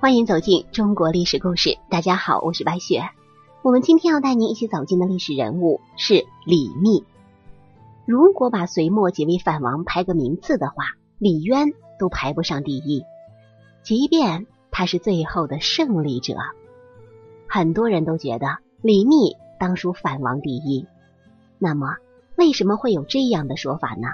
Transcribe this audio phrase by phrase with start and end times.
[0.00, 1.76] 欢迎走进中国历史故事。
[1.90, 3.10] 大家好，我是白雪。
[3.60, 7.04] 我们今天要带您一起走进的历史人物是李密。
[8.06, 10.84] 如果把隋末几位反王排个名次的话，
[11.18, 13.04] 李渊都排不上第一，
[13.82, 16.34] 即便他是最后的胜利者。
[17.46, 20.86] 很多人都觉得李密当属反王第一。
[21.58, 21.96] 那么，
[22.38, 24.08] 为什么会有这样的说法呢？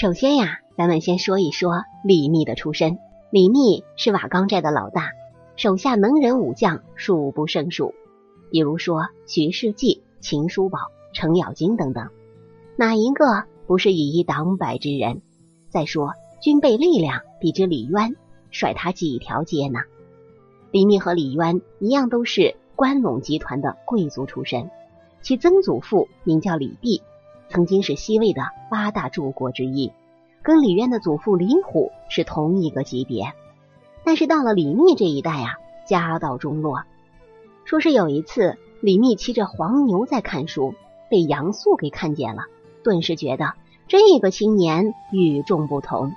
[0.00, 2.98] 首先呀，咱们先说一说李密的出身。
[3.30, 5.10] 李密是瓦岗寨的老大，
[5.54, 7.94] 手下能人武将数不胜数，
[8.50, 10.78] 比如说徐世绩、秦叔宝、
[11.12, 12.08] 程咬金等等，
[12.74, 15.20] 哪一个不是以一挡百之人？
[15.68, 18.16] 再说军备力量比之李渊，
[18.50, 19.80] 甩他几条街呢？
[20.70, 24.70] 李密和李渊一样，都是关陇集团的贵族出身，
[25.20, 27.02] 其曾祖父名叫李弼，
[27.50, 28.40] 曾经是西魏的
[28.70, 29.92] 八大柱国之一。
[30.48, 33.34] 跟李渊的祖父李虎是同一个级别，
[34.02, 36.84] 但是到了李密这一代啊，家道中落。
[37.66, 40.72] 说是有一次，李密骑着黄牛在看书，
[41.10, 42.44] 被杨素给看见了，
[42.82, 43.52] 顿时觉得
[43.88, 46.14] 这个青年与众不同，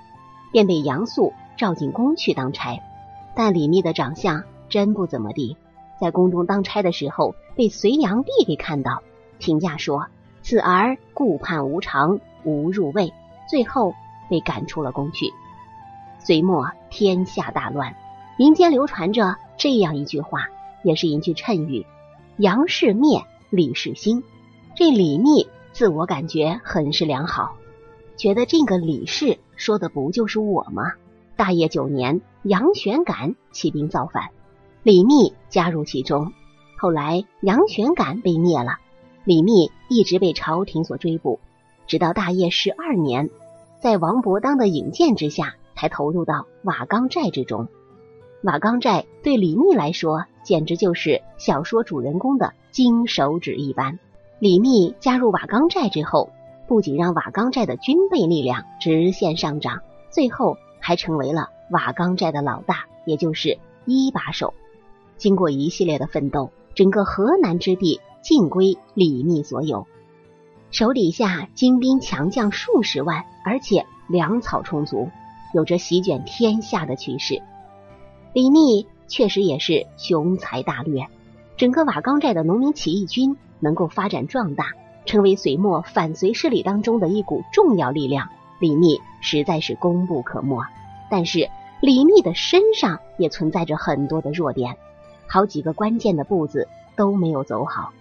[0.53, 2.79] 便被杨素召进宫去当差。
[3.35, 5.57] 但李密的长相真不怎么地，
[5.99, 9.03] 在宫中当差的时候，被隋炀帝给看到，
[9.39, 10.07] 评价说
[10.41, 13.11] 此儿顾盼无常，无入位，
[13.49, 13.93] 最后。
[14.31, 15.33] 被赶出了宫去。
[16.19, 17.97] 隋末天下大乱，
[18.37, 20.47] 民间流传着这样一句话，
[20.83, 21.85] 也是一句谶语
[22.37, 24.23] ：“杨氏灭，李氏兴。”
[24.73, 27.57] 这李密自我感觉很是良好，
[28.15, 30.93] 觉得这个李氏说的不就是我吗？
[31.35, 34.29] 大业九年，杨玄感起兵造反，
[34.83, 36.31] 李密加入其中。
[36.77, 38.77] 后来杨玄感被灭了，
[39.25, 41.39] 李密一直被朝廷所追捕，
[41.85, 43.29] 直到大业十二年。
[43.81, 47.67] 在王伯当的引荐之下，才投入到瓦岗寨之中。
[48.43, 53.97] 瓦岗寨对李密来说，简直就是小说主人公的金手指一般。
[54.37, 56.29] 李密加入瓦岗寨之后，
[56.67, 59.81] 不仅让瓦岗寨的军备力量直线上涨，
[60.11, 64.53] 最后还成为了瓦岗寨的老大，也就是一把手。
[65.17, 69.87] 经过一系列的奋斗，整个河南之地尽归李密所有。
[70.71, 75.09] 手底下精兵强将数十万，而且粮草充足，
[75.53, 77.41] 有着席卷天下的趋势。
[78.31, 81.07] 李密确实也是雄才大略，
[81.57, 84.67] 整个瓦岗寨的农民起义军能够发展壮大，
[85.05, 88.29] 成为隋末反隋势力当中的一股重要力量。
[88.61, 90.63] 李密实在是功不可没，
[91.09, 91.49] 但是
[91.81, 94.77] 李密的身上也存在着很多的弱点，
[95.27, 97.91] 好几个关键的步子都没有走好。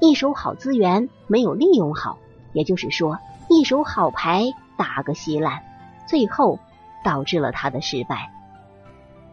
[0.00, 2.18] 一手好资源没有利用好，
[2.52, 5.62] 也就是说，一手好牌打个稀烂，
[6.06, 6.60] 最后
[7.04, 8.30] 导致了他的失败。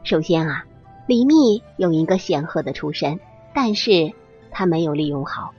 [0.03, 0.65] 首先啊，
[1.05, 3.19] 李密有一个显赫的出身，
[3.53, 4.11] 但是
[4.49, 5.53] 他没有利用好。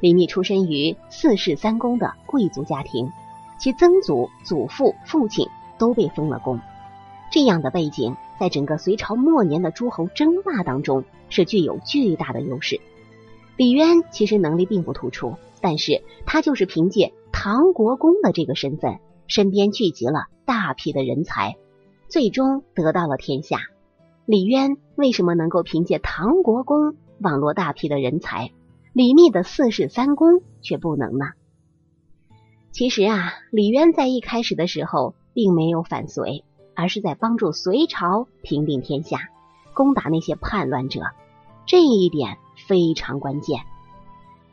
[0.00, 3.12] 李密出身于四世三公的贵族家庭，
[3.58, 5.46] 其曾祖、祖父、父亲
[5.78, 6.58] 都被封了公，
[7.30, 12.80] 这样的背景，在整个隋朝末年的诸侯争霸当中是具有巨大的优势。
[13.60, 21.58] 李渊其实能力并不突出，但是他就是凭借唐国公的这个身份，身边聚集了大批的人才，
[22.08, 23.58] 最终得到了天下。
[24.24, 28.50] 李渊为什么能够凭借唐国公网罗大批的人才，
[28.94, 31.26] 李密的四世三公却不能呢？
[32.72, 36.44] 其实啊，李渊在一开始的时候并没有反隋，
[36.74, 39.28] 而是在帮助隋朝平定天下，
[39.74, 41.02] 攻打那些叛乱者。
[41.66, 42.38] 这一点。
[42.66, 43.60] 非常关键。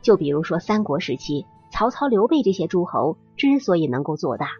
[0.00, 4.50] 就比如说三国时期，曹操、刘备这些诸侯之所以能够做大，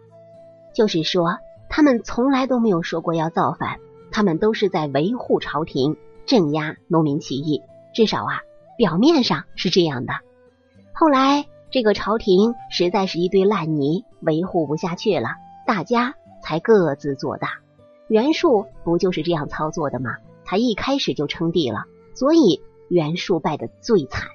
[0.75, 1.37] 就是说
[1.69, 3.79] 他们从来都没有说过要造反，
[4.11, 5.95] 他们都是在维护朝廷、
[6.25, 7.63] 镇压农民起义。
[7.93, 8.41] 至少啊，
[8.77, 10.13] 表面上是这样的。
[10.93, 15.29] 后来这个朝廷实在是一堆烂泥，维护不下去了，
[15.65, 17.59] 大家才各自做大。
[18.09, 20.17] 袁术不就是这样操作的吗？
[20.43, 22.61] 他一开始就称帝了，所以。
[22.89, 24.27] 袁术败得最惨，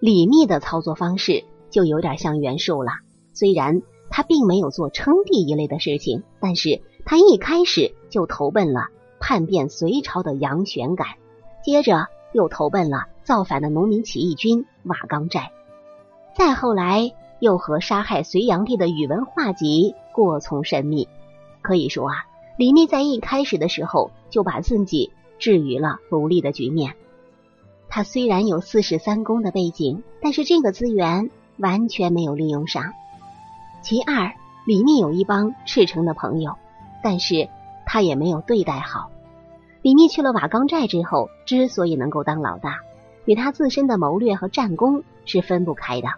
[0.00, 2.92] 李密的操作方式就有点像袁术了。
[3.34, 8.88] 虽然他并没有做称帝一类的事情，但是他一开始就投奔了
[9.20, 11.08] 叛变隋朝的杨玄感，
[11.62, 15.52] 接着又投奔了造反的农民起义军瓦岗寨，
[16.34, 21.06] 再后来又和杀害隋炀帝的宇文化及过从甚密。
[21.60, 22.14] 可以说啊，
[22.56, 26.96] 李密在一开始的时候就把自己置于了不利的局面。
[27.94, 32.94] 他虽然有四世三公的背景，但是这个资源完全没有利用上。
[33.82, 34.32] 其二，
[34.64, 36.56] 李密有一帮赤诚的朋友，
[37.02, 37.50] 但是
[37.84, 39.10] 他也没有对待好。
[39.82, 42.78] 李密去了瓦岗寨之后，之所以能够当老大，
[43.26, 46.08] 与他自身的谋略和战功是分不开的。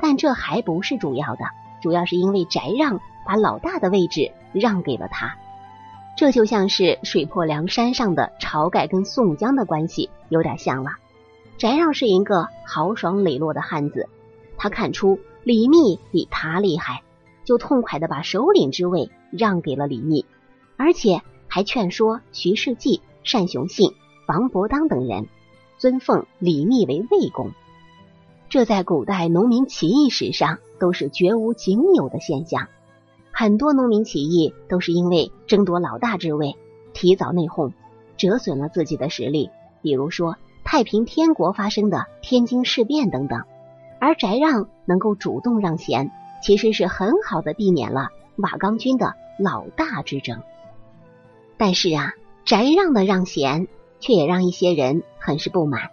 [0.00, 1.44] 但这还不是主要的，
[1.80, 5.36] 主要是因为翟让把老大的位置让给了他。
[6.16, 10.90] 这就像是水泊梁山上的晁盖跟宋江的关系有点像了。
[11.58, 14.08] 翟让是一个豪爽磊落的汉子，
[14.56, 17.02] 他看出李密比他厉害，
[17.44, 20.24] 就痛快的把首领之位让给了李密，
[20.76, 21.22] 而且。
[21.46, 23.92] 还劝说徐世绩、单雄信、
[24.26, 25.28] 王伯当等人
[25.78, 27.52] 尊奉李密为魏公，
[28.48, 32.66] 这在古代农民起义史上都是绝无仅有的现象。
[33.30, 36.56] 很多农民起义都是因为争夺老大之位，
[36.92, 37.72] 提早内讧，
[38.16, 39.50] 折损了自己的实力。
[39.80, 43.44] 比如说太平天国发生的天津事变等等。
[44.00, 46.10] 而翟让能够主动让贤，
[46.42, 50.42] 其实是很好的避免了瓦岗军的老大之争。
[51.56, 52.12] 但是啊，
[52.44, 53.66] 翟让的让贤，
[54.00, 55.90] 却也让一些人很是不满。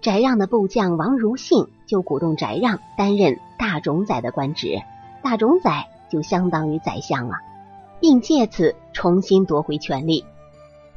[0.00, 4.80] 翟让的部将王如信就鼓动翟让担任大冢宰的官职，
[5.22, 7.40] 大冢宰就相当于宰相了，
[8.00, 10.24] 并借此重新夺回权力。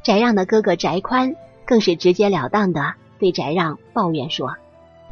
[0.02, 4.56] 翟让的哥哥翟宽更是直截了当的对翟让抱怨说：“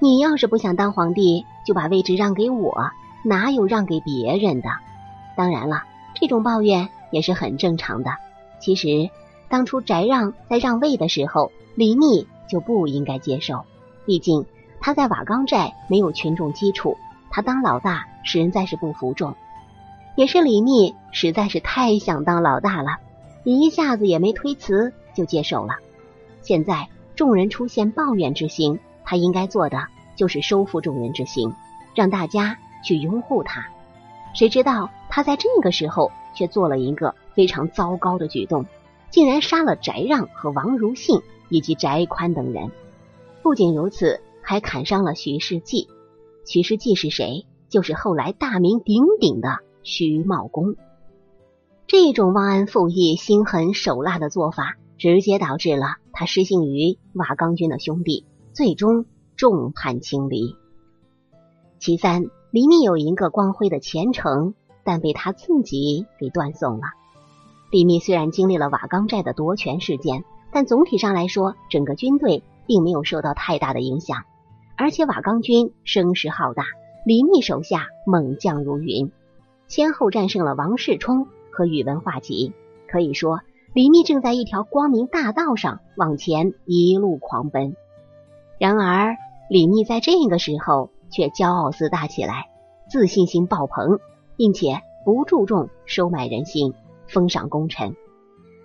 [0.00, 2.90] 你要是不想当皇帝，就把位置让给我，
[3.24, 4.68] 哪有让给别人的？”
[5.36, 5.84] 当然了，
[6.14, 6.88] 这种抱怨。
[7.12, 8.12] 也是很正常的。
[8.58, 9.10] 其实，
[9.50, 13.66] 当初翟让在让位的时候，李密就不应该接受。
[14.06, 14.46] 毕竟
[14.80, 16.96] 他在瓦岗寨没有群众基础，
[17.30, 19.34] 他当老大实在是不服众。
[20.16, 22.96] 也是李密实在是太想当老大了，
[23.44, 25.74] 一下子也没推辞就接受了。
[26.42, 29.86] 现在众人出现抱怨之心，他应该做的
[30.16, 31.52] 就是收复众人之心，
[31.94, 33.66] 让大家去拥护他。
[34.34, 36.12] 谁知道他在这个时候。
[36.34, 38.64] 却做了一个非常糟糕的举动，
[39.10, 42.70] 竟然杀了翟让和王如信以及翟宽等人。
[43.42, 45.88] 不仅如此，还砍伤了徐世绩。
[46.46, 47.44] 徐世绩是谁？
[47.68, 50.74] 就是后来大名鼎鼎的徐茂公。
[51.86, 59.04] 这种忘恩负义、心狠手辣的做法，直接导致了他失信于瓦岗军的兄弟，最终
[59.34, 60.54] 众叛亲离。
[61.80, 64.54] 其三，李密有一个光辉的前程。
[64.84, 66.86] 但被他自己给断送了。
[67.70, 74.24] 李密虽然经历了瓦岗寨的夺权事件，但总体上来说，整个军队并没有受到太大的影响。
[74.76, 76.64] 而且瓦岗军声势浩大，
[77.06, 79.12] 李密手下猛将如云，
[79.68, 82.52] 先后战胜了王世充和宇文化及。
[82.88, 83.40] 可以说，
[83.74, 87.76] 李密正在一条光明大道上往前一路狂奔。
[88.58, 89.16] 然而，
[89.48, 92.50] 李密在这个时候却骄傲自大起来，
[92.88, 93.98] 自信心爆棚。
[94.34, 96.74] 并且不注重收买人心、
[97.06, 97.94] 封赏功臣。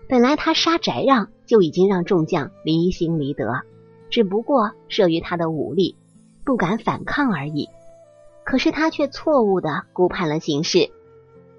[0.09, 3.61] 本来他杀翟让就已经让众将离心离德，
[4.09, 5.97] 只不过慑于他的武力，
[6.45, 7.69] 不敢反抗而已。
[8.43, 10.89] 可是他却错误的估判了形势，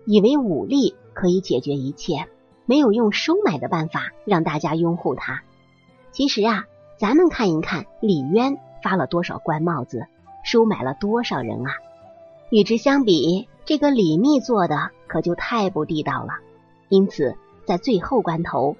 [0.06, 2.26] 以为武力可以解决一切，
[2.68, 5.42] 没有用收买的办法让大家拥护他。
[6.12, 6.66] 其实啊，
[6.98, 10.06] 咱们看一看李渊发了多少官帽子，
[10.44, 11.72] 收买了多少人啊！
[12.50, 13.48] 与之相比。
[13.64, 16.38] 这个李密做的可就太不地道了，
[16.88, 18.78] 因此在最后关头，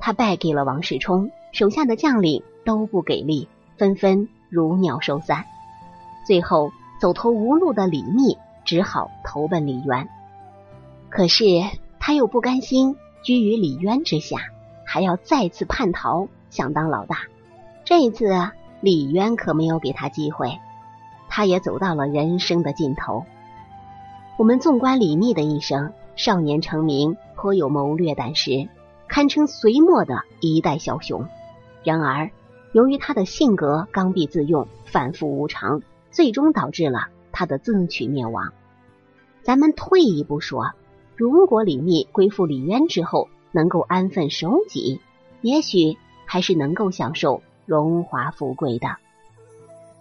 [0.00, 5.44] 他败给了王世充，手下的将领都不给力，纷纷如鸟收散。
[6.26, 10.08] 最后走投无路的李密只好投奔李渊，
[11.08, 11.44] 可是
[12.04, 14.38] 他又不甘心居于李渊之下，
[14.84, 17.18] 还要再次叛逃，想当老大。
[17.84, 18.26] 这一次
[18.80, 20.58] 李渊可没有给他机会，
[21.28, 23.24] 他也走到了人生的尽头。
[24.36, 28.68] 我们纵观李密的一生，少年成名，颇有谋略胆识，
[29.06, 31.28] 堪称隋末的一代枭雄。
[31.84, 32.32] 然而，
[32.72, 38.52] 由于他的性格刚愎自用、反复无常，最终导致了他的自取灭亡。
[39.44, 40.72] 咱们退一步说，
[41.22, 45.00] 如果李密归附李渊之后，能够安分守己，
[45.40, 48.88] 也许还是能够享受荣华富贵的。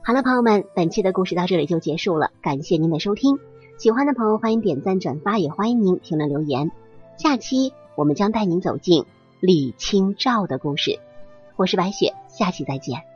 [0.02, 3.38] 好了，朋友们，本期的故事到这里就结束了，感谢您的收听。
[3.78, 6.72] 喜欢的朋友欢迎点赞转发，也欢迎您评论留言。
[7.18, 9.06] 下期我们将带您走进
[9.40, 11.00] 李清照的故事。
[11.56, 13.11] 我是白雪，下期再见。